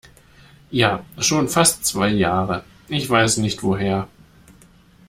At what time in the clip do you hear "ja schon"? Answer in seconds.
0.71-1.47